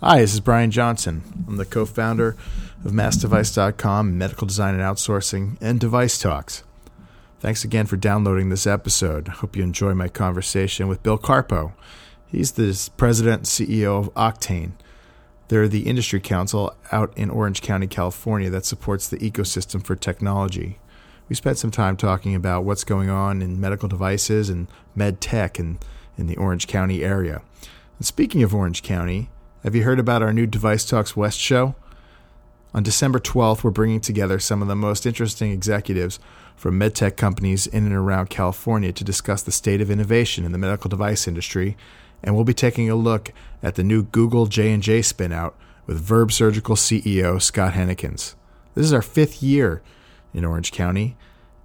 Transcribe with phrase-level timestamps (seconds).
[0.00, 1.24] Hi, this is Brian Johnson.
[1.48, 2.36] I'm the co founder
[2.84, 6.62] of MassDevice.com, Medical Design and Outsourcing, and Device Talks.
[7.40, 9.28] Thanks again for downloading this episode.
[9.28, 11.72] I hope you enjoy my conversation with Bill Carpou.
[12.28, 14.74] He's the president and CEO of Octane.
[15.48, 20.78] They're the industry council out in Orange County, California, that supports the ecosystem for technology.
[21.28, 25.58] We spent some time talking about what's going on in medical devices and med tech
[25.58, 25.80] in,
[26.16, 27.42] in the Orange County area.
[27.98, 29.28] And speaking of Orange County,
[29.64, 31.74] have you heard about our new Device Talks West show?
[32.74, 36.20] On December 12th, we're bringing together some of the most interesting executives
[36.54, 40.58] from medtech companies in and around California to discuss the state of innovation in the
[40.58, 41.76] medical device industry,
[42.22, 45.54] and we'll be taking a look at the new Google J&J spinout
[45.86, 48.36] with Verb Surgical CEO Scott Huennekens.
[48.74, 49.82] This is our fifth year
[50.32, 51.16] in Orange County,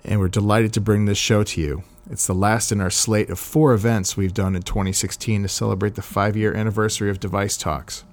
[0.04, 1.84] and we're delighted to bring this show to you.
[2.10, 5.96] It's the last in our slate of four events we've done in 2016 to celebrate
[5.96, 8.04] the five year anniversary of Device Talks.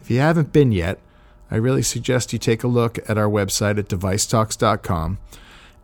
[0.00, 0.98] If you haven't been yet,
[1.50, 5.18] I really suggest you take a look at our website at devicetalks.com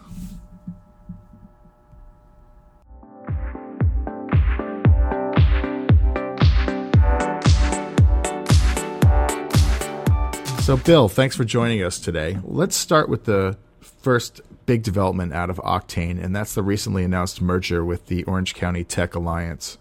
[10.62, 12.38] So, Bill, thanks for joining us today.
[12.44, 17.42] Let's start with the first big development out of Octane, and that's the recently announced
[17.42, 19.80] merger with the Orange County Tech Alliance.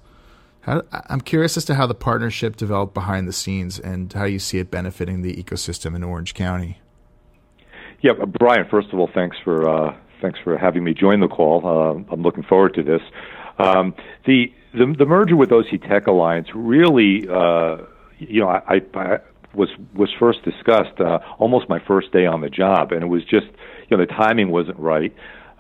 [0.63, 4.39] How, I'm curious as to how the partnership developed behind the scenes and how you
[4.39, 6.81] see it benefiting the ecosystem in Orange County.
[8.03, 8.67] Yeah, uh, Brian.
[8.71, 11.67] First of all, thanks for uh, thanks for having me join the call.
[11.67, 13.01] Uh, I'm looking forward to this.
[13.59, 13.95] Um,
[14.27, 17.79] the, the, the merger with OC Tech Alliance really, uh,
[18.19, 19.19] you know, I, I,
[19.53, 23.23] was was first discussed uh, almost my first day on the job, and it was
[23.25, 23.47] just,
[23.89, 25.13] you know, the timing wasn't right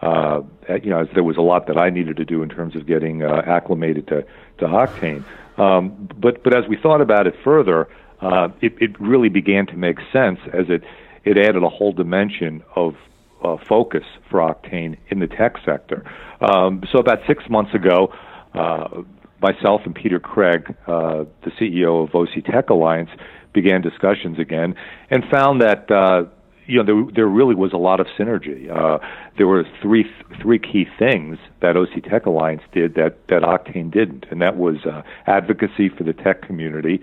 [0.02, 0.40] uh,
[0.82, 3.22] you know, there was a lot that I needed to do in terms of getting
[3.22, 4.24] uh, acclimated to,
[4.60, 5.24] to Octane.
[5.58, 7.88] Um, but but as we thought about it further,
[8.20, 10.82] uh, it, it really began to make sense as it
[11.24, 12.94] it added a whole dimension of
[13.42, 16.04] uh, focus for Octane in the tech sector.
[16.40, 18.12] Um, so about six months ago,
[18.54, 19.02] uh,
[19.40, 23.10] myself and Peter Craig, uh, the CEO of OC Tech Alliance,
[23.52, 24.74] began discussions again
[25.10, 26.24] and found that uh,
[26.66, 28.70] you know, there, there really was a lot of synergy.
[28.70, 28.98] Uh,
[29.36, 30.04] there were three
[30.40, 34.76] three key things that OC Tech Alliance did that that Octane didn't, and that was
[34.86, 37.00] uh, advocacy for the tech community.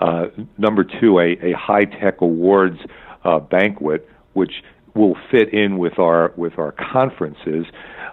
[0.00, 0.26] Uh,
[0.56, 2.78] number two, a, a high tech awards
[3.24, 4.62] uh, banquet, which
[4.94, 7.66] will fit in with our with our conferences.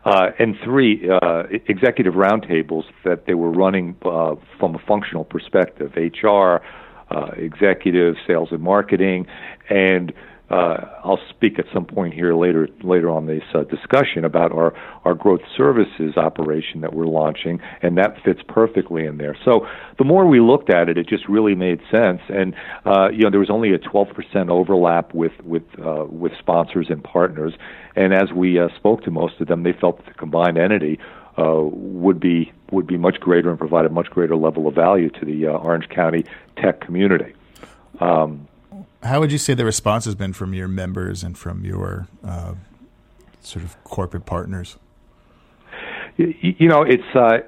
[0.06, 6.58] Uh, and three, uh, executive roundtables that they were running from a functional perspective, HR,
[7.38, 9.26] executive, sales and marketing,
[9.68, 10.14] and
[10.50, 14.76] uh, I'll speak at some point here later later on this uh, discussion about our
[15.04, 19.36] our growth services operation that we're launching, and that fits perfectly in there.
[19.44, 19.68] So
[19.98, 22.22] the more we looked at it, it just really made sense.
[22.30, 22.54] And
[22.86, 27.04] uh, you know, there was only a 12% overlap with with uh, with sponsors and
[27.04, 27.54] partners.
[27.96, 31.00] And as we uh, spoke to most of them, they felt that the combined entity
[31.40, 35.10] uh, would be would be much greater and provide a much greater level of value
[35.10, 36.24] to the Orange County
[36.56, 37.34] tech community.
[38.00, 38.48] Um,
[39.06, 42.56] how would you say the response has been from your members and from your uh,
[43.42, 44.78] sort of corporate partners?
[46.18, 47.40] You know, it's uh,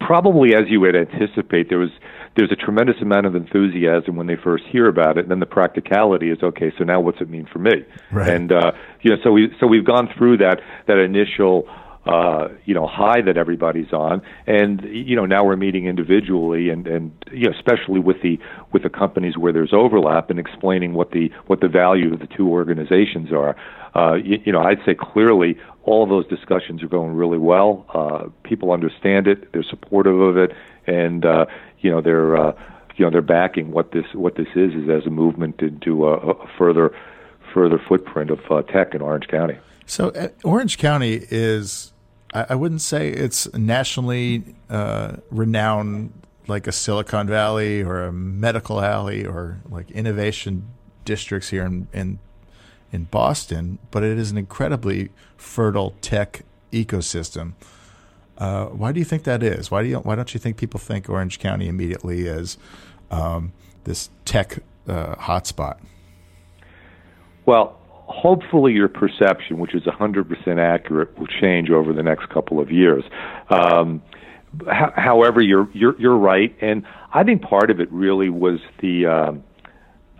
[0.00, 1.68] probably as you would anticipate.
[1.68, 1.90] There was
[2.36, 5.46] there's a tremendous amount of enthusiasm when they first hear about it, and then the
[5.46, 6.72] practicality is okay.
[6.78, 7.84] So now, what's it mean for me?
[8.10, 8.28] Right.
[8.28, 8.72] And uh,
[9.02, 11.68] you know, so we so we've gone through that that initial
[12.06, 16.86] uh, you know high that everybody's on, and you know now we're meeting individually, and
[16.86, 18.38] and you know especially with the
[18.72, 22.26] with the companies where there's overlap, and explaining what the what the value of the
[22.26, 23.56] two organizations are.
[23.96, 27.86] Uh, you, you know, I'd say clearly all of those discussions are going really well.
[27.94, 30.52] Uh, people understand it, they're supportive of it,
[30.86, 31.46] and uh,
[31.80, 32.52] you know they're uh,
[32.96, 36.16] you know they're backing what this what this is is as a movement into a,
[36.16, 36.94] a further
[37.54, 39.56] further footprint of uh, tech in Orange County.
[39.86, 41.93] So uh, Orange County is
[42.34, 46.12] I, wouldn't say it's nationally uh, renowned
[46.48, 50.66] like a Silicon Valley or a medical alley or like innovation
[51.04, 52.18] districts here in, in
[52.94, 57.54] in Boston, but it is an incredibly fertile tech ecosystem.
[58.38, 59.68] Uh, why do you think that is?
[59.68, 62.56] Why do you why don't you think people think Orange County immediately as
[63.10, 63.52] um,
[63.82, 64.58] this tech
[64.88, 65.78] uh, hotspot?
[67.46, 72.70] Well, hopefully your perception, which is 100% accurate, will change over the next couple of
[72.70, 73.04] years.
[73.48, 74.02] Um,
[74.62, 76.54] h- however, you're, you're, you're right.
[76.60, 79.44] And I think part of it really was the, um,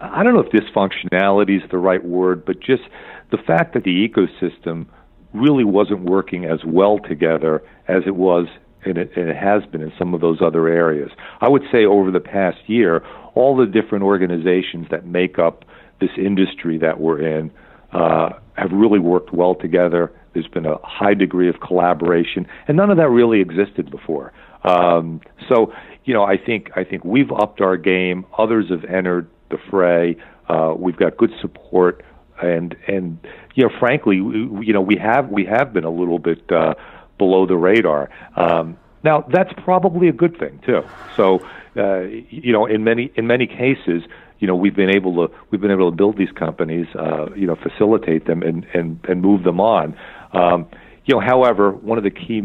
[0.01, 2.83] I don't know if dysfunctionality is the right word, but just
[3.31, 4.87] the fact that the ecosystem
[5.33, 8.47] really wasn't working as well together as it was
[8.85, 11.11] and it, and it has been in some of those other areas.
[11.41, 13.05] I would say over the past year,
[13.35, 15.65] all the different organizations that make up
[16.01, 17.51] this industry that we're in
[17.94, 20.12] uh, have really worked well together.
[20.32, 24.32] There's been a high degree of collaboration, and none of that really existed before.
[24.64, 25.73] Um, so,
[26.05, 28.26] you know, I think I think we've upped our game.
[28.37, 30.17] Others have entered the fray.
[30.49, 32.05] Uh, we've got good support,
[32.43, 33.19] and and
[33.55, 36.75] you know, frankly, we, you know, we have we have been a little bit uh,
[37.19, 38.11] below the radar.
[38.37, 40.82] Um, now, that's probably a good thing too.
[41.17, 41.46] So,
[41.76, 44.02] uh, you know, in many in many cases,
[44.44, 47.46] you know, we've been able to we've been able to build these companies, uh, you
[47.46, 49.96] know, facilitate them and and and move them on.
[50.35, 50.67] Um,
[51.06, 52.43] you know, however, one of the key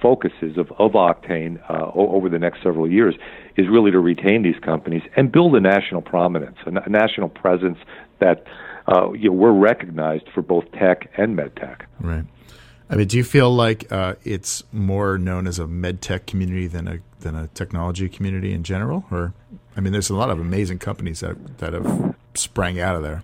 [0.00, 3.16] focuses of, of Octane uh, over the next several years
[3.56, 7.78] is really to retain these companies and build a national prominence, a, national presence
[8.20, 8.44] that
[8.86, 11.88] uh, you know, we're recognized for both tech and med tech.
[11.98, 12.26] Right.
[12.88, 16.68] I mean, do you feel like uh, it's more known as a med tech community
[16.68, 19.04] than a than a technology community in general?
[19.10, 19.34] Or,
[19.78, 23.22] I mean, there's a lot of amazing companies that that have sprang out of there.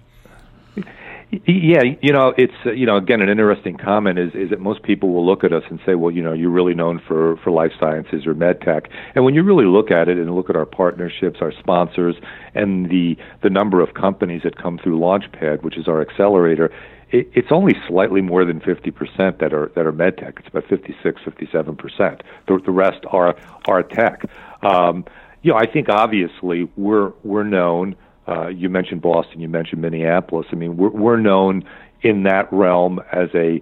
[1.46, 4.84] Yeah, you know, it's uh, you know, again, an interesting comment is is that most
[4.84, 7.50] people will look at us and say, well, you know, you're really known for for
[7.50, 10.54] life sciences or med tech, and when you really look at it and look at
[10.54, 12.14] our partnerships, our sponsors,
[12.54, 16.72] and the the number of companies that come through Launchpad, which is our accelerator,
[17.10, 20.34] it, it's only slightly more than 50% that are that are med tech.
[20.38, 22.20] It's about 56, 57%.
[22.46, 23.34] The, the rest are
[23.66, 24.22] are tech.
[24.62, 25.04] Um,
[25.44, 27.94] you know, I think obviously we're we're known.
[28.26, 29.40] Uh, you mentioned Boston.
[29.40, 30.46] You mentioned Minneapolis.
[30.50, 31.68] I mean, we're, we're known
[32.00, 33.60] in that realm as a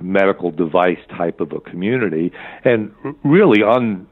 [0.00, 2.32] medical device type of a community,
[2.64, 2.92] and
[3.22, 4.08] really on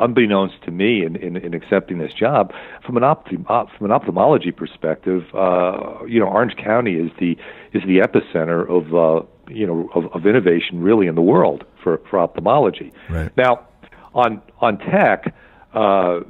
[0.00, 2.52] unbeknownst to me in, in, in accepting this job,
[2.84, 7.36] from an ophthalm- from an ophthalmology perspective, uh, you know, Orange County is the
[7.74, 12.00] is the epicenter of uh, you know of, of innovation really in the world for
[12.08, 12.90] for ophthalmology.
[13.10, 13.30] Right.
[13.36, 13.66] Now,
[14.14, 15.34] on on tech,
[15.74, 16.20] uh,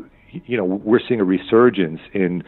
[0.47, 2.43] you know, we're seeing a resurgence in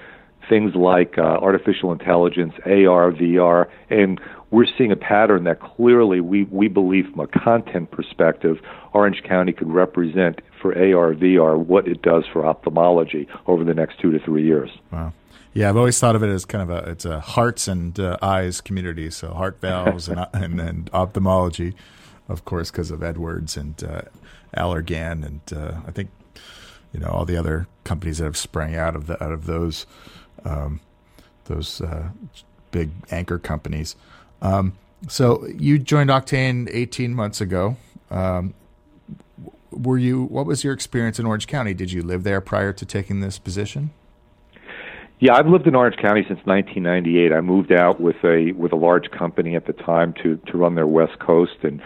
[0.48, 6.44] things like uh, artificial intelligence, AR, VR, and we're seeing a pattern that clearly we,
[6.44, 8.58] we believe from a content perspective,
[8.92, 14.00] Orange County could represent for AR, VR what it does for ophthalmology over the next
[14.00, 14.70] two to three years.
[14.92, 15.12] Wow.
[15.52, 18.18] Yeah, I've always thought of it as kind of a it's a hearts and uh,
[18.20, 19.10] eyes community.
[19.10, 21.74] So heart valves and, and and ophthalmology,
[22.28, 24.02] of course, because of Edwards and uh,
[24.54, 26.10] Allergan, and uh, I think
[26.92, 29.86] you know all the other companies that have sprang out of the out of those
[30.44, 30.80] um,
[31.44, 32.10] those uh,
[32.70, 33.96] big anchor companies.
[34.42, 34.74] Um,
[35.08, 37.76] so you joined Octane 18 months ago.
[38.10, 38.54] Um,
[39.70, 40.24] were you?
[40.24, 41.74] What was your experience in Orange County?
[41.74, 43.90] Did you live there prior to taking this position?
[45.18, 47.32] Yeah, I've lived in Orange County since 1998.
[47.32, 50.74] I moved out with a with a large company at the time to to run
[50.74, 51.80] their West Coast and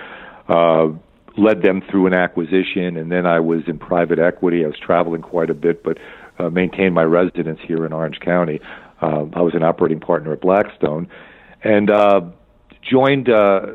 [0.49, 0.89] uh,
[1.37, 2.97] led them through an acquisition.
[2.97, 4.65] And then I was in private equity.
[4.65, 5.99] I was traveling quite a bit, but
[6.39, 8.61] uh, maintained my residence here in Orange County.
[9.03, 11.09] Uh, I was an operating partner at Blackstone,
[11.63, 12.21] and uh,
[12.83, 13.67] joined uh,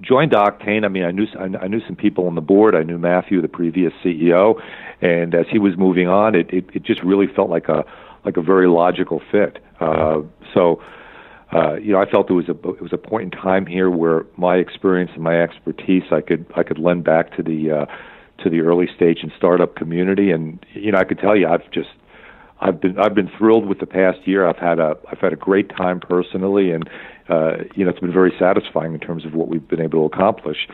[0.00, 0.84] joined Octane.
[0.84, 2.74] I mean, I knew I knew some people on the board.
[2.74, 4.60] I knew Matthew, the previous CEO,
[5.00, 7.84] and as he was moving on, it it, it just really felt like a
[8.24, 9.58] like a very logical fit.
[9.80, 10.20] Uh,
[10.54, 10.82] so.
[11.52, 13.90] Uh, you know, I felt it was a it was a point in time here
[13.90, 17.86] where my experience and my expertise I could I could lend back to the uh,
[18.42, 20.30] to the early stage and startup community.
[20.30, 21.90] And you know, I could tell you, I've just
[22.60, 24.48] I've been I've been thrilled with the past year.
[24.48, 26.88] I've had a I've had a great time personally, and
[27.28, 30.14] uh, you know, it's been very satisfying in terms of what we've been able to
[30.14, 30.68] accomplish.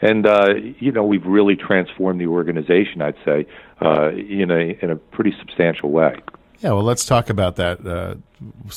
[0.00, 3.02] And uh, you know, we've really transformed the organization.
[3.02, 3.46] I'd say
[3.84, 6.14] uh, in a in a pretty substantial way.
[6.62, 8.14] Yeah, well, let's talk about that uh,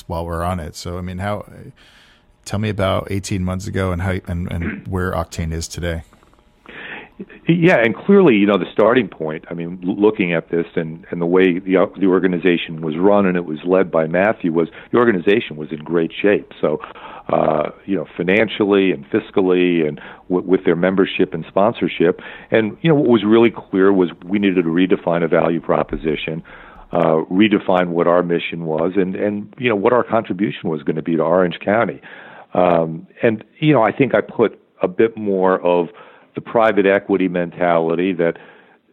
[0.08, 0.76] while we're on it.
[0.76, 1.46] So, I mean, how?
[2.44, 6.04] Tell me about 18 months ago and how and, and where Octane is today.
[7.48, 9.46] Yeah, and clearly, you know, the starting point.
[9.50, 13.26] I mean, looking at this and and the way the uh, the organization was run
[13.26, 16.52] and it was led by Matthew was the organization was in great shape.
[16.60, 16.80] So,
[17.30, 22.20] uh, you know, financially and fiscally, and w- with their membership and sponsorship.
[22.52, 26.44] And you know, what was really clear was we needed to redefine a value proposition.
[26.92, 30.96] Uh, redefine what our mission was and, and you know what our contribution was going
[30.96, 32.00] to be to Orange County.
[32.54, 35.90] Um, and you know, I think I put a bit more of
[36.36, 38.38] the private equity mentality that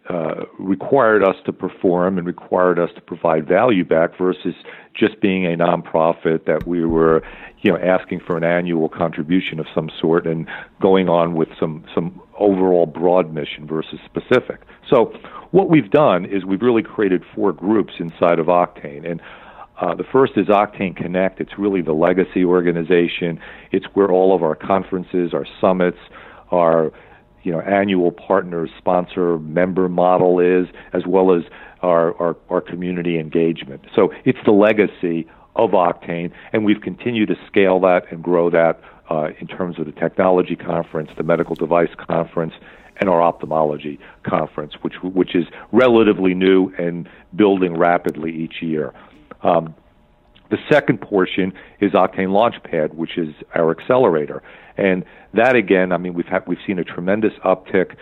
[0.09, 4.54] uh, required us to perform and required us to provide value back versus
[4.94, 7.23] just being a nonprofit that we were,
[7.61, 10.49] you know, asking for an annual contribution of some sort and
[10.80, 14.61] going on with some some overall broad mission versus specific.
[14.90, 15.12] So
[15.52, 19.21] what we've done is we've really created four groups inside of Octane and
[19.80, 21.40] uh, the first is Octane Connect.
[21.40, 23.40] It's really the legacy organization.
[23.73, 25.99] It's where all of our conferences, our summits,
[26.52, 26.92] our
[27.43, 31.43] you know annual partner sponsor member model is, as well as
[31.83, 33.83] our, our, our community engagement.
[33.95, 38.81] So it's the legacy of Octane, and we've continued to scale that and grow that
[39.11, 42.55] uh, in terms of the technology conference, the medical device conference,
[43.01, 48.93] and our ophthalmology conference, which which is relatively new and building rapidly each year.
[49.43, 49.75] Um,
[50.52, 54.42] the second portion is Octane Launchpad, which is our accelerator,
[54.76, 57.97] and that again, I mean, we've had, we've seen a tremendous uptick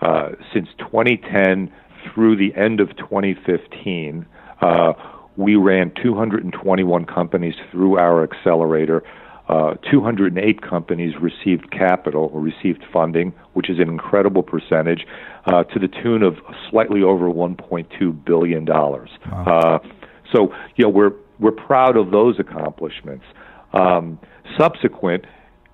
[0.00, 1.72] uh, since 2010
[2.14, 4.24] through the end of 2015.
[4.60, 4.92] Uh,
[5.36, 9.02] we ran 221 companies through our accelerator.
[9.48, 15.06] Uh, 208 companies received capital or received funding, which is an incredible percentage,
[15.46, 16.36] uh, to the tune of
[16.70, 19.10] slightly over 1.2 billion dollars.
[19.30, 19.80] Wow.
[19.82, 19.88] Uh,
[20.32, 23.24] so, you know, we're we're proud of those accomplishments.
[23.72, 24.18] Um,
[24.58, 25.24] subsequent,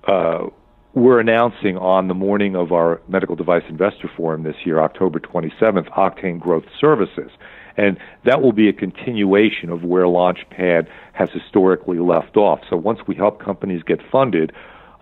[0.07, 0.47] uh,
[0.93, 5.89] we're announcing on the morning of our Medical Device Investor Forum this year, October 27th,
[5.91, 7.31] Octane Growth Services.
[7.77, 12.59] And that will be a continuation of where Launchpad has historically left off.
[12.69, 14.51] So once we help companies get funded,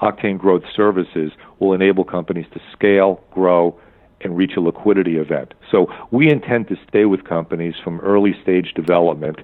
[0.01, 3.77] Octane Growth Services will enable companies to scale, grow,
[4.21, 5.53] and reach a liquidity event.
[5.69, 9.39] So we intend to stay with companies from early stage development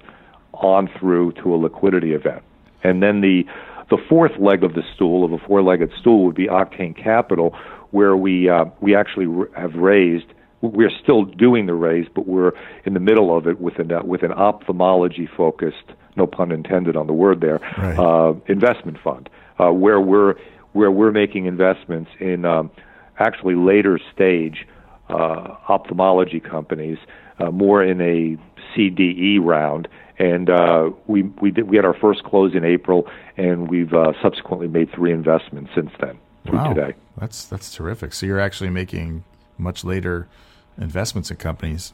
[0.62, 2.44] on through to a liquidity event.
[2.84, 3.46] And then the
[3.90, 7.56] the fourth leg of the stool of a four-legged stool would be Octane Capital,
[7.92, 10.26] where we uh, we actually have raised.
[10.62, 12.52] We're still doing the raise, but we're
[12.84, 16.96] in the middle of it with an uh, with an ophthalmology focused, no pun intended
[16.96, 17.98] on the word there, right.
[17.98, 20.36] uh, investment fund, uh, where we're
[20.74, 22.72] where we're making investments in um,
[23.20, 24.68] actually later stage
[25.10, 26.98] uh, ophthalmology companies,
[27.40, 28.38] uh, more in a
[28.76, 29.88] CDE round.
[30.20, 33.08] And uh, we we did we had our first close in April,
[33.38, 36.74] and we've uh, subsequently made three investments since then wow.
[36.74, 36.96] today.
[37.18, 38.14] That's that's terrific.
[38.14, 39.24] So you're actually making
[39.58, 40.28] much later
[40.78, 41.94] investments in companies.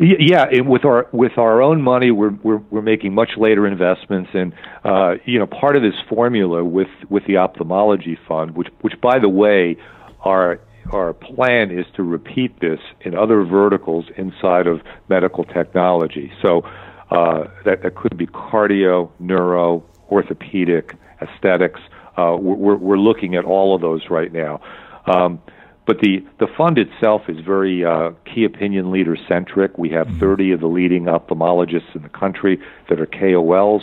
[0.00, 4.52] Yeah, with our with our own money, we're we're we're making much later investments, and
[4.84, 9.20] uh, you know, part of this formula with with the ophthalmology fund, which which by
[9.20, 9.76] the way,
[10.22, 10.58] our
[10.92, 16.32] our plan is to repeat this in other verticals inside of medical technology.
[16.42, 16.62] So
[17.10, 21.80] uh, that that could be cardio, neuro, orthopedic, aesthetics.
[22.16, 24.60] Uh, we're we're looking at all of those right now.
[25.06, 25.40] Um,
[25.86, 29.76] but the, the fund itself is very uh, key opinion leader centric.
[29.76, 30.18] We have mm-hmm.
[30.20, 33.82] 30 of the leading ophthalmologists in the country that are KOLs.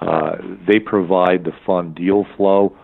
[0.00, 2.76] Uh, they provide the fund deal flow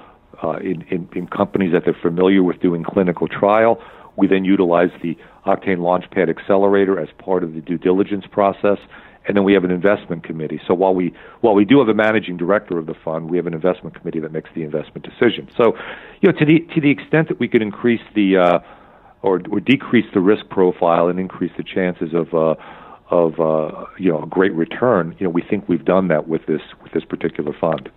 [0.43, 3.83] uh, in, in, in companies that they're familiar with doing clinical trial.
[4.17, 5.17] We then utilize the
[5.47, 8.79] Octane Launchpad Accelerator as part of the due diligence process
[9.29, 10.61] and then we have an investment committee.
[10.67, 13.47] So while we while we do have a managing director of the fund, we have
[13.47, 15.49] an investment committee that makes the investment decision.
[15.57, 15.77] So,
[16.21, 18.59] you know, to the to the extent that we could increase the uh,
[19.23, 22.55] or or decrease the risk profile and increase the chances of uh,
[23.11, 26.47] of uh, you know a great return, you know, we think we've done that with
[26.47, 27.91] this with this particular fund.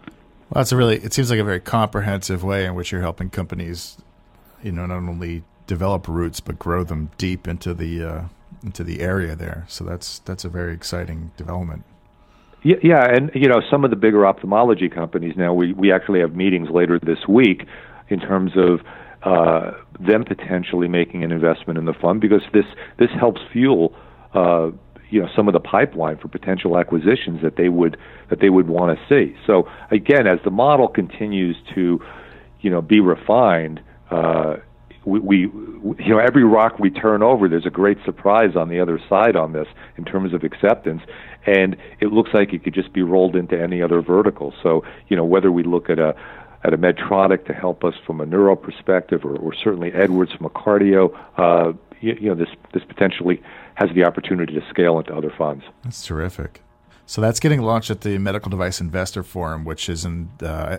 [0.50, 3.30] Well, that's a really it seems like a very comprehensive way in which you're helping
[3.30, 3.98] companies,
[4.64, 8.22] you know, not only develop roots but grow them deep into the uh,
[8.64, 9.66] into the area there.
[9.68, 11.84] So that's that's a very exciting development.
[12.64, 16.20] Yeah, yeah, and you know some of the bigger ophthalmology companies now we we actually
[16.20, 17.66] have meetings later this week
[18.10, 18.82] in terms of
[19.24, 22.66] uh, them potentially making an investment in the fund because this
[22.98, 23.96] this helps fuel
[24.34, 24.72] uh,
[25.10, 27.98] you know some of the pipeline for potential acquisitions that they would
[28.30, 29.36] that they would want to see.
[29.46, 32.02] So again, as the model continues to
[32.62, 34.58] you know be refined, uh,
[35.06, 38.80] we, we, you know, every rock we turn over, there's a great surprise on the
[38.80, 41.02] other side on this in terms of acceptance,
[41.46, 44.54] and it looks like it could just be rolled into any other vertical.
[44.62, 46.16] So, you know, whether we look at a
[46.62, 50.46] at a Medtronic to help us from a neuro perspective, or, or certainly Edwards from
[50.46, 53.42] a cardio, uh, you, you know, this this potentially
[53.80, 55.64] has the opportunity to scale into other funds.
[55.86, 56.62] That's terrific.
[57.06, 60.78] So that's getting launched at the Medical Device Investor Forum, which is in uh,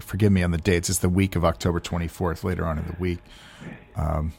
[0.00, 0.88] forgive me on the dates.
[0.88, 3.18] It's the week of October 24th, later on in the week.
[3.94, 4.32] Um,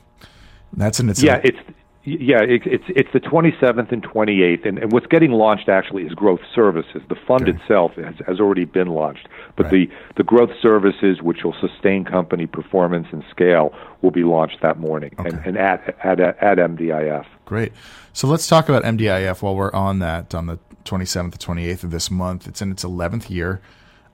[0.74, 1.40] that's in its yeah.
[1.44, 1.60] It's
[2.08, 6.14] Yeah, it, it's it's the 27th and 28th, and, and what's getting launched actually is
[6.14, 7.02] growth services.
[7.10, 7.58] The fund Okay.
[7.60, 9.72] itself has, has already been launched, but Right.
[9.90, 14.80] the the growth services, which will sustain company performance and scale, will be launched that
[14.80, 15.40] morning, and, Okay.
[15.46, 17.26] and at, at at MDIF.
[17.46, 17.74] Great.
[18.14, 21.90] So let's talk about MDIF while we're on that on the 27th to 28th of
[21.92, 22.48] this month.
[22.48, 23.62] It's in its 11th year.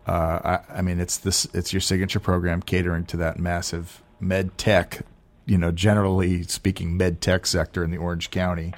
[0.07, 0.39] Uh,
[0.71, 1.45] I, I mean, it's this.
[1.53, 5.01] It's your signature program catering to that massive med tech,
[5.45, 8.73] you know, generally speaking, med tech sector in the Orange County.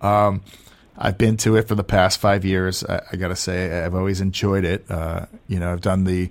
[0.00, 0.42] Um,
[0.98, 2.84] I've been to it for the past five years.
[2.84, 4.90] I, I got to say, I've always enjoyed it.
[4.90, 6.30] Uh, you know, I've done the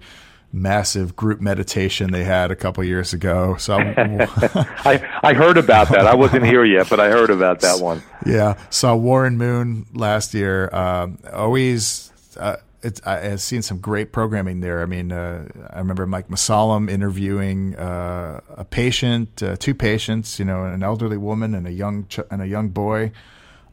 [0.51, 3.57] massive group meditation they had a couple years ago.
[3.57, 6.07] So, I I heard about that.
[6.07, 8.01] I wasn't here yet, but I heard about that one.
[8.25, 10.73] yeah, saw Warren Moon last year.
[10.73, 14.81] Um, always, uh, it's, I have seen some great programming there.
[14.81, 20.45] I mean, uh, I remember Mike Mussallem interviewing uh, a patient, uh, two patients, you
[20.45, 23.11] know, an elderly woman and a young ch- and a young boy.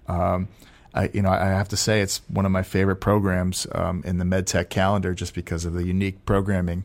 [0.09, 0.49] Um,
[0.95, 4.19] I, you know, I have to say it's one of my favorite programs um, in
[4.19, 6.85] the MedTech calendar, just because of the unique programming.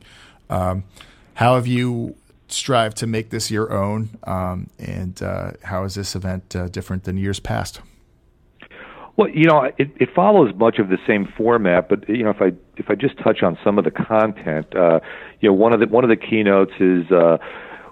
[0.49, 0.85] Um,
[1.33, 2.15] how have you
[2.47, 7.03] strived to make this your own, um, and uh, how is this event uh, different
[7.03, 7.81] than years past?
[9.17, 12.41] Well, you know, it, it follows much of the same format, but you know, if
[12.41, 14.99] I if I just touch on some of the content, uh,
[15.41, 17.37] you know, one of the one of the keynotes is uh,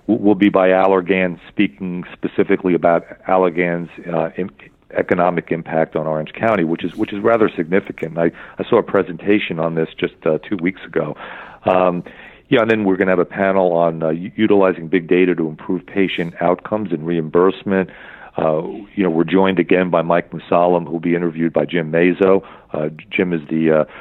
[0.07, 4.51] will be by Allergan speaking specifically about Allergan's uh, im-
[4.95, 8.19] economic impact on Orange County, which is which is rather significant.
[8.19, 11.17] I, I saw a presentation on this just uh, two weeks ago.
[11.65, 12.03] Um,
[12.49, 15.47] yeah, and then we're going to have a panel on uh, utilizing big data to
[15.47, 17.89] improve patient outcomes and reimbursement.
[18.37, 18.61] Uh,
[18.95, 22.45] you know, we're joined again by Mike Mussallem, who will be interviewed by Jim Mazzo.
[22.73, 23.91] Uh, Jim is the uh,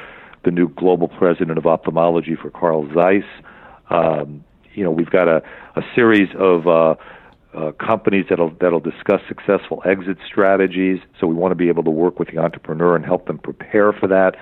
[0.43, 3.23] the new global president of ophthalmology for Carl Zeiss.
[3.89, 5.41] Um, you know, we've got a,
[5.75, 6.95] a series of uh,
[7.53, 10.99] uh, companies that'll that'll discuss successful exit strategies.
[11.19, 13.93] So we want to be able to work with the entrepreneur and help them prepare
[13.93, 14.35] for that.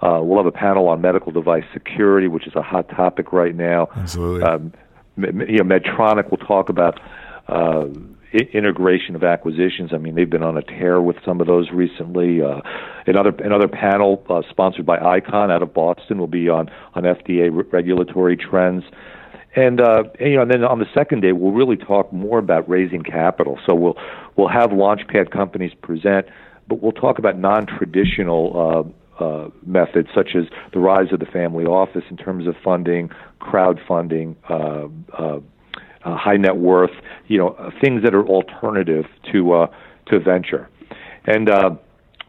[0.00, 3.54] Uh, we'll have a panel on medical device security, which is a hot topic right
[3.54, 3.88] now.
[3.96, 4.42] Absolutely.
[4.42, 4.72] Um,
[5.16, 7.00] you know, Medtronic will talk about
[7.48, 7.86] uh,
[8.32, 9.90] integration of acquisitions.
[9.92, 12.42] I mean, they've been on a tear with some of those recently.
[12.42, 12.60] Uh,
[13.06, 17.50] another another panel uh, sponsored by Icon out of Boston will be on on FDA
[17.50, 18.84] re- regulatory trends.
[19.56, 22.38] And, uh, and, you know, and then on the second day, we'll really talk more
[22.38, 23.58] about raising capital.
[23.66, 23.96] So we'll
[24.36, 26.26] we'll have launchpad companies present,
[26.68, 31.64] but we'll talk about non-traditional uh, uh, methods such as the rise of the family
[31.64, 33.10] office in terms of funding,
[33.40, 34.86] crowdfunding, uh,
[35.16, 35.40] uh,
[36.04, 36.90] uh, high net worth,
[37.26, 39.66] you know, uh, things that are alternative to uh,
[40.06, 40.68] to venture.
[41.24, 41.70] And uh,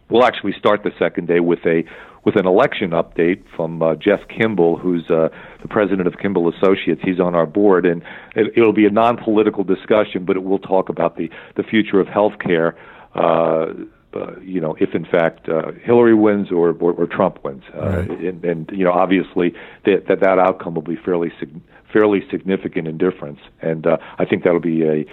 [0.10, 1.84] we'll actually start the second day with a
[2.26, 5.30] with an election update from uh, Jeff Kimbell, who's uh,
[5.62, 7.02] the president of Kimbell Associates.
[7.04, 8.04] He's on our board, and
[8.36, 12.08] it, it'll be a non-political discussion, but it will talk about the the future of
[12.08, 12.76] healthcare.
[13.16, 17.64] Uh, uh, you know, if in fact uh, Hillary wins or, or, or Trump wins,
[17.76, 18.10] uh, Right.
[18.10, 19.54] and, and you know, obviously
[19.86, 21.62] that that, that outcome will be fairly sig-
[21.94, 25.06] fairly significant in difference, and uh, I think that'll be a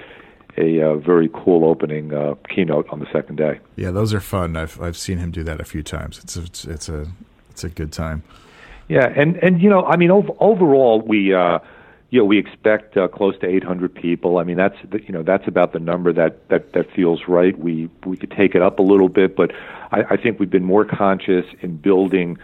[0.58, 3.60] a uh, very cool opening uh, keynote on the second day.
[3.76, 4.56] yeah, those are fun.
[4.56, 6.18] I've I've seen him do that a few times.
[6.24, 7.06] It's a, it's, it's a
[7.50, 8.22] it's a good time.
[8.88, 11.58] Yeah, and and you know, I mean, ov- overall, we uh,
[12.10, 14.38] you know we expect uh, close to 800 people.
[14.38, 17.58] I mean, that's the, you know that's about the number that that that feels right.
[17.58, 19.52] We we could take it up a little bit, but
[19.90, 22.38] I, I think we've been more conscious in building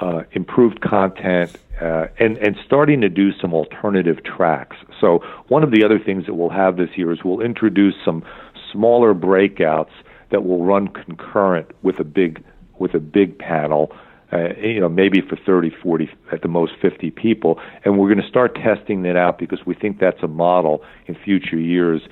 [0.00, 4.76] uh, improved content uh, and and starting to do some alternative tracks.
[5.00, 8.24] So one of the other things that we'll have this year is we'll introduce some
[8.72, 9.90] smaller breakouts
[10.30, 12.44] that will run concurrent with a big
[12.78, 13.92] with a big panel
[14.32, 17.60] uh, you know, maybe for 30, 40, at the most 50 people.
[17.84, 21.16] And we're going to start testing that out because we think that's a model in
[21.24, 22.02] future years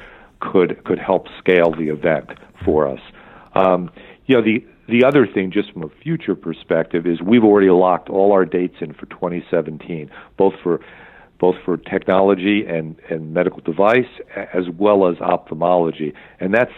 [0.41, 2.31] could could help scale the event
[2.65, 3.01] for us.
[3.55, 3.91] Um,
[4.27, 8.09] you know, the the other thing, just from a future perspective, is we've already locked
[8.09, 10.81] all our dates in for 2017, both for
[11.39, 16.13] both for technology and, and medical device as well as ophthalmology.
[16.41, 16.73] And that's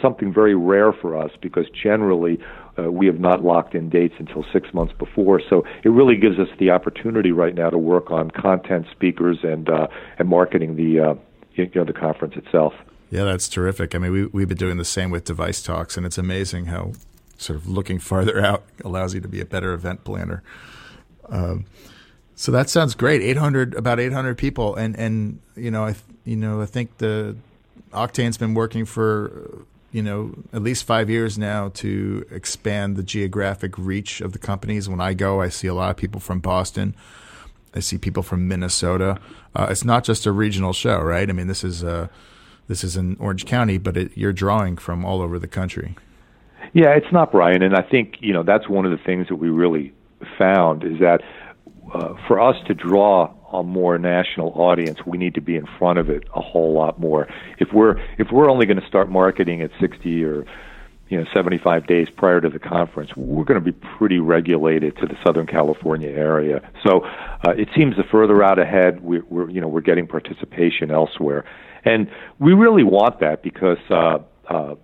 [0.00, 2.38] something very rare for us because generally
[2.78, 5.40] uh, we have not locked in dates until six months before.
[5.48, 9.68] So it really gives us the opportunity right now to work on content, speakers, and
[9.68, 9.88] uh,
[10.18, 11.14] and marketing the uh,
[11.54, 12.72] you know the conference itself.
[13.10, 13.94] Yeah, that's terrific.
[13.94, 16.92] I mean, we we've been doing the same with device talks, and it's amazing how
[17.36, 20.42] sort of looking farther out allows you to be a better event planner.
[21.28, 21.66] Um,
[22.34, 23.20] so that sounds great.
[23.22, 26.98] Eight hundred, about eight hundred people, and and you know, I you know, I think
[26.98, 27.36] the
[27.92, 33.76] Octane's been working for you know at least five years now to expand the geographic
[33.78, 34.88] reach of the companies.
[34.88, 36.94] When I go, I see a lot of people from Boston.
[37.74, 39.18] I see people from Minnesota.
[39.54, 41.28] Uh, it's not just a regional show, right?
[41.28, 42.08] I mean, this is uh,
[42.66, 45.96] this is in Orange County, but it, you're drawing from all over the country.
[46.74, 49.36] Yeah, it's not Brian, and I think you know that's one of the things that
[49.36, 49.92] we really
[50.36, 51.22] found is that
[51.92, 55.98] uh, for us to draw a more national audience, we need to be in front
[55.98, 57.26] of it a whole lot more.
[57.58, 60.44] If we're if we're only going to start marketing at 60 or
[61.08, 65.06] you know 75 days prior to the conference, we're going to be pretty regulated to
[65.06, 66.68] the Southern California area.
[66.86, 67.04] So
[67.46, 71.44] uh, it seems the further out ahead, we're, we're you know we're getting participation elsewhere,
[71.84, 73.78] and we really want that because.
[73.90, 74.74] Uh, uh,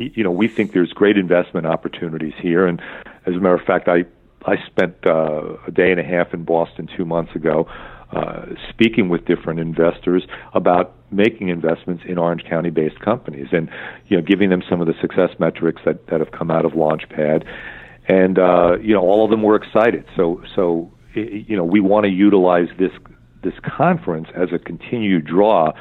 [0.00, 2.80] you know, we think there's great investment opportunities here, and
[3.26, 4.04] as a matter of fact, I
[4.46, 7.68] I spent uh, a day and a half in Boston two months ago,
[8.12, 13.68] uh, speaking with different investors about making investments in Orange County-based companies, and
[14.06, 16.72] you know, giving them some of the success metrics that that have come out of
[16.72, 17.44] Launchpad,
[18.06, 20.04] and uh, you know, all of them were excited.
[20.16, 22.92] So, so you know, we want to utilize this
[23.42, 25.72] this conference as a continued draw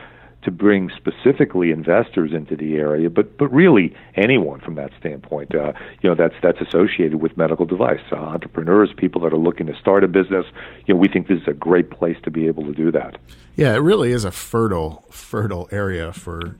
[0.43, 5.53] to bring specifically investors into the area, but but really anyone from that standpoint.
[5.53, 9.65] Uh, you know, that's that's associated with medical device uh, entrepreneurs, people that are looking
[9.67, 10.45] to start a business.
[10.85, 13.17] You know, we think this is a great place to be able to do that.
[13.55, 16.57] Yeah, it really is a fertile fertile area for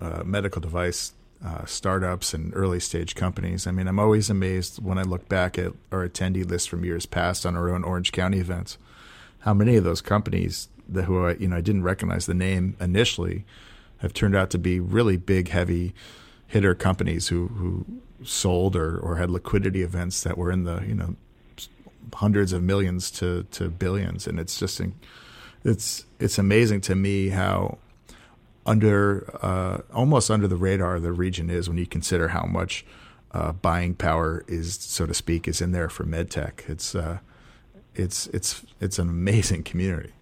[0.00, 1.12] uh, medical device
[1.44, 3.66] uh, startups and early stage companies.
[3.66, 7.06] I mean, I'm always amazed when I look back at our attendee list from years
[7.06, 8.76] past on our own Orange County events,
[9.40, 12.76] how many of those companies the, who I, you know I didn't recognize the name
[12.80, 13.44] initially
[13.98, 15.94] have turned out to be really big, heavy
[16.46, 17.84] hitter companies who who
[18.24, 21.16] sold or, or had liquidity events that were in the you know
[22.14, 24.80] hundreds of millions to, to billions, and it's just
[25.64, 27.78] it's it's amazing to me how
[28.66, 32.84] under uh, almost under the radar the region is when you consider how much
[33.32, 36.68] uh, buying power is so to speak is in there for medtech.
[36.68, 37.18] It's uh,
[37.94, 40.12] it's it's it's an amazing community.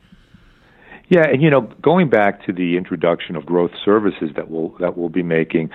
[1.08, 4.96] Yeah, and you know, going back to the introduction of growth services that we'll that
[4.96, 5.70] we'll be making,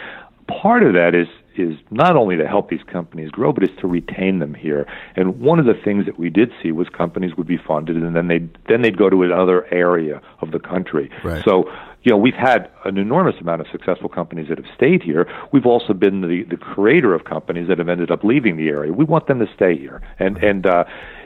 [0.47, 3.87] part of that is is not only to help these companies grow, but is to
[3.87, 4.87] retain them here.
[5.15, 8.15] And one of the things that we did see was companies would be funded, and
[8.15, 11.09] then they then they'd go to another area of the country.
[11.23, 11.43] Right.
[11.43, 11.71] So
[12.03, 15.25] you know, we've had an enormous amount of successful companies that have stayed here.
[15.53, 18.91] We've also been the, the creator of companies that have ended up leaving the area.
[18.91, 20.83] We want them to stay here, and and uh,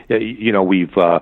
[0.08, 0.96] you know, we've.
[0.96, 1.20] Uh,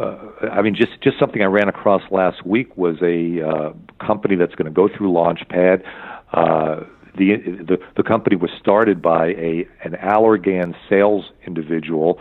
[0.00, 3.72] uh, I mean, just just something I ran across last week was a uh,
[4.04, 5.82] company that's going to go through Launchpad.
[6.32, 6.84] Uh,
[7.18, 7.36] the,
[7.68, 12.18] the the company was started by a an Allergan sales individual,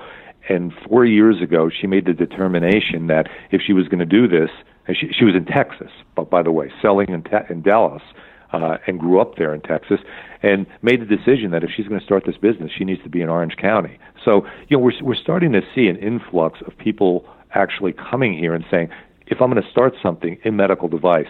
[0.49, 4.27] and four years ago she made the determination that if she was going to do
[4.27, 4.49] this,
[4.87, 8.03] and she she was in Texas, but by the way, selling in, te- in Dallas.
[8.51, 9.99] Uh, and grew up there in Texas,
[10.41, 13.07] and made the decision that if she's going to start this business, she needs to
[13.07, 13.99] be in Orange County.
[14.25, 18.53] So, you know, we're we're starting to see an influx of people actually coming here
[18.53, 18.89] and saying,
[19.27, 21.27] if I'm going to start something in medical device,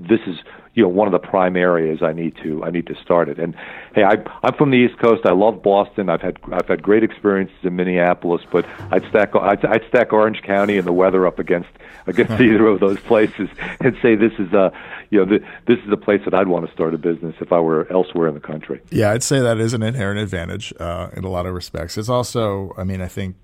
[0.00, 0.36] this is
[0.74, 3.38] you know one of the prime areas I need to I need to start it.
[3.38, 3.54] And
[3.94, 5.26] hey, I, I'm from the East Coast.
[5.26, 6.08] I love Boston.
[6.08, 10.42] I've had I've had great experiences in Minneapolis, but I'd stack I'd, I'd stack Orange
[10.42, 11.70] County and the weather up against
[12.06, 13.48] against either of those places
[13.80, 14.72] and say this is a
[15.10, 17.52] you know the, this is the place that I'd want to start a business if
[17.52, 18.80] I were elsewhere in the country.
[18.90, 21.98] Yeah, I'd say that is an inherent advantage uh, in a lot of respects.
[21.98, 23.34] It's also, I mean, I think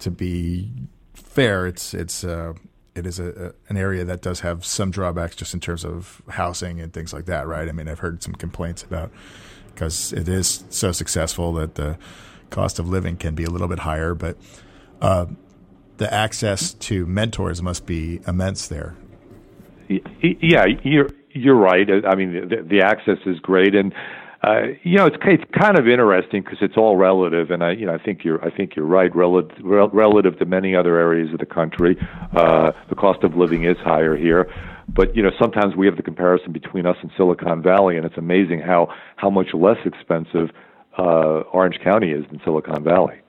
[0.00, 0.70] to be
[1.34, 2.54] fair, it's it's uh,
[2.94, 6.22] it is a, a, an area that does have some drawbacks just in terms of
[6.28, 7.68] housing and things like that, right?
[7.68, 9.10] I mean, I've heard some complaints about
[9.74, 11.98] because it is so successful that the
[12.50, 14.36] cost of living can be a little bit higher, but
[15.00, 15.26] uh,
[15.96, 18.94] the access to mentors must be immense there.
[19.88, 21.86] Yeah, you're you're right.
[22.06, 23.92] I mean, the, the access is great, and
[24.44, 27.86] uh, you know, it's it's kind of interesting because it's all relative, and I you
[27.86, 29.14] know I think you're I think you're right.
[29.14, 31.96] Relative relative to many other areas of the country,
[32.36, 34.52] uh, the cost of living is higher here.
[34.86, 38.18] But you know, sometimes we have the comparison between us and Silicon Valley, and it's
[38.18, 40.50] amazing how how much less expensive
[40.98, 43.23] uh, Orange County is than Silicon Valley.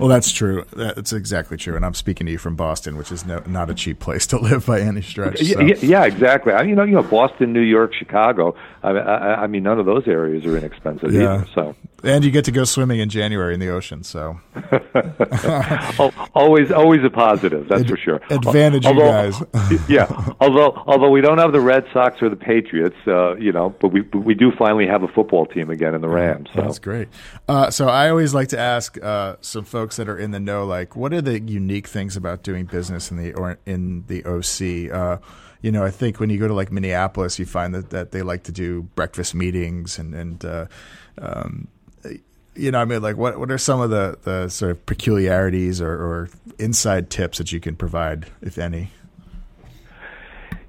[0.00, 0.64] Well, that's true.
[0.74, 1.76] That's exactly true.
[1.76, 4.38] And I'm speaking to you from Boston, which is no, not a cheap place to
[4.38, 5.38] live by any stretch.
[5.38, 5.60] So.
[5.60, 6.52] Yeah, yeah, exactly.
[6.52, 8.56] I, you know, you know, Boston, New York, Chicago.
[8.82, 11.34] I, I, I mean, none of those areas are inexpensive yeah.
[11.34, 11.46] either.
[11.54, 14.02] So, and you get to go swimming in January in the ocean.
[14.02, 14.40] So,
[16.34, 17.68] always, always a positive.
[17.68, 18.20] That's Ad- for sure.
[18.30, 19.80] Advantage, although, you guys.
[19.88, 20.34] yeah.
[20.40, 23.88] Although, although we don't have the Red Sox or the Patriots, uh, you know, but
[23.88, 26.48] we we do finally have a football team again in the Rams.
[26.54, 26.62] So.
[26.62, 27.08] That's great.
[27.48, 30.64] Uh, so I always like to ask uh, some folks that are in the know,
[30.64, 34.92] like, what are the unique things about doing business in the or in the OC?
[34.92, 35.18] Uh,
[35.62, 38.22] you know, I think when you go to like Minneapolis, you find that, that they
[38.22, 40.66] like to do breakfast meetings and and uh,
[41.18, 41.68] um,
[42.60, 45.80] you know, I mean, like, what what are some of the, the sort of peculiarities
[45.80, 48.90] or, or inside tips that you can provide, if any?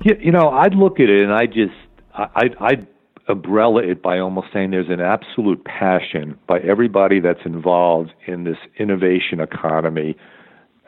[0.04, 1.74] You, you know, I'd look at it and I just
[2.14, 2.88] I, I'd
[3.28, 8.58] umbrella it by almost saying there's an absolute passion by everybody that's involved in this
[8.78, 10.16] innovation economy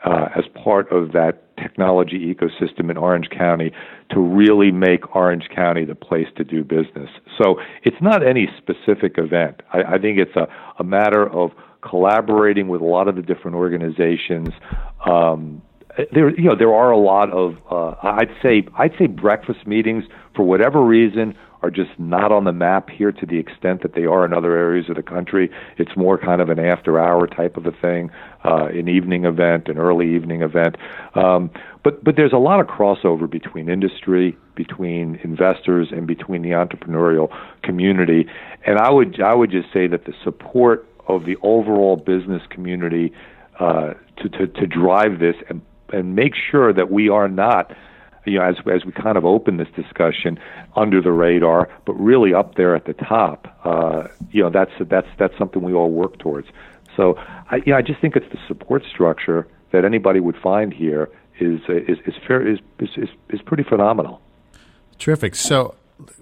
[0.04, 3.72] uh, as part of that technology ecosystem in Orange County
[4.10, 7.10] to really make Orange County the place to do business.
[7.40, 9.62] So it's not any specific event.
[9.72, 10.46] I, I think it's a,
[10.78, 11.50] a matter of
[11.82, 14.48] collaborating with a lot of the different organizations.
[15.08, 15.62] Um,
[16.12, 20.04] there, you know, there are a lot of, uh, I'd say, I'd say breakfast meetings
[20.34, 24.04] for whatever reason are just not on the map here to the extent that they
[24.04, 25.50] are in other areas of the country.
[25.78, 28.10] It's more kind of an after hour type of a thing,
[28.44, 30.76] uh, an evening event, an early evening event.
[31.14, 31.50] Um,
[31.82, 37.34] but but there's a lot of crossover between industry, between investors, and between the entrepreneurial
[37.62, 38.26] community.
[38.66, 43.10] And I would I would just say that the support of the overall business community
[43.58, 45.62] uh, to, to to drive this and
[45.94, 47.72] and make sure that we are not
[48.26, 50.38] you know, as as we kind of open this discussion
[50.76, 53.46] under the radar, but really up there at the top.
[53.64, 56.48] Uh, you know, that's that's that's something we all work towards.
[56.96, 60.72] So, I, you know, I just think it's the support structure that anybody would find
[60.72, 64.20] here is is is fair is is is pretty phenomenal.
[64.98, 65.34] Terrific.
[65.34, 65.74] So.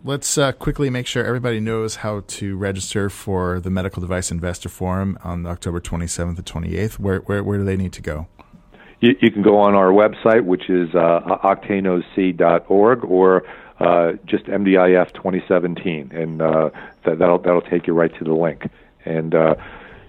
[0.04, 4.68] Let's uh, quickly make sure everybody knows how to register for the Medical Device Investor
[4.68, 6.98] Forum on October 27th and 28th.
[6.98, 8.26] Where, where, where do they need to go?
[9.02, 13.42] You, you can go on our website, which is uh, octaneoc.org, or
[13.80, 16.70] uh, just MDIF 2017, and uh,
[17.04, 18.70] that, that'll that'll take you right to the link.
[19.04, 19.56] And uh,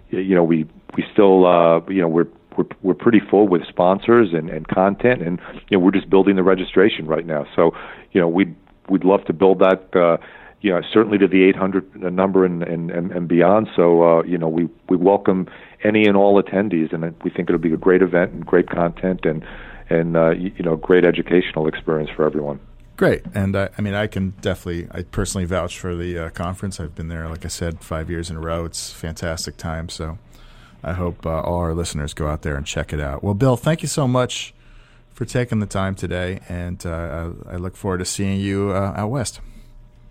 [0.09, 4.29] you know, we we still uh, you know we're we're we're pretty full with sponsors
[4.31, 7.47] and, and content, and you know we're just building the registration right now.
[7.55, 7.71] So
[8.11, 8.55] you know we'd
[8.89, 9.95] we'd love to build that.
[9.95, 10.17] Uh,
[10.61, 13.67] you know, certainly to the 800 number and, and, and, and beyond.
[13.75, 15.49] So, uh, you know, we, we welcome
[15.83, 19.25] any and all attendees, and we think it'll be a great event and great content
[19.25, 19.45] and,
[19.89, 22.59] and uh, you know, great educational experience for everyone.
[22.95, 26.79] Great, and uh, I mean, I can definitely, I personally vouch for the uh, conference.
[26.79, 28.65] I've been there, like I said, five years in a row.
[28.65, 29.89] It's a fantastic time.
[29.89, 30.19] So,
[30.83, 33.23] I hope uh, all our listeners go out there and check it out.
[33.23, 34.53] Well, Bill, thank you so much
[35.13, 38.93] for taking the time today, and uh, I, I, look forward to seeing you uh,
[38.95, 39.39] out west.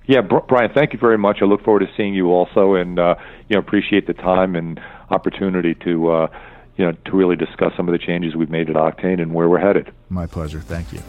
[0.07, 1.39] Yeah, Brian, thank you very much.
[1.43, 3.15] I look forward to seeing you also, and uh,
[3.49, 6.27] you know appreciate the time and opportunity to uh,
[6.77, 9.49] you know to really discuss some of the changes we've made at Octane and where
[9.49, 9.93] we're headed.
[10.09, 10.61] My pleasure.
[10.61, 11.03] Thank you.